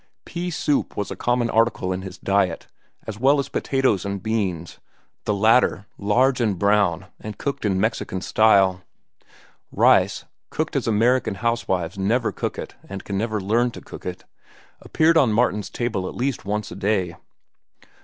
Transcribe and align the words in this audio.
Pea 0.25 0.49
soup 0.49 0.97
was 0.97 1.11
a 1.11 1.15
common 1.15 1.47
article 1.51 1.93
in 1.93 2.01
his 2.01 2.17
diet, 2.17 2.65
as 3.05 3.19
well 3.19 3.37
as 3.39 3.49
potatoes 3.49 4.03
and 4.03 4.23
beans, 4.23 4.79
the 5.25 5.33
latter 5.35 5.85
large 5.95 6.41
and 6.41 6.57
brown 6.57 7.05
and 7.19 7.37
cooked 7.37 7.65
in 7.65 7.79
Mexican 7.79 8.19
style. 8.19 8.81
Rice, 9.71 10.25
cooked 10.49 10.75
as 10.75 10.87
American 10.87 11.35
housewives 11.35 11.99
never 11.99 12.31
cook 12.31 12.57
it 12.57 12.73
and 12.89 13.03
can 13.03 13.15
never 13.19 13.39
learn 13.39 13.69
to 13.69 13.79
cook 13.81 14.03
it, 14.07 14.25
appeared 14.81 15.17
on 15.17 15.31
Martin's 15.31 15.69
table 15.69 16.07
at 16.09 16.15
least 16.15 16.45
once 16.45 16.71
a 16.71 16.75
day. 16.75 17.15